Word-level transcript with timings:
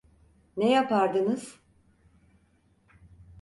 Ne 0.57 0.71
yapardınız? 0.71 1.59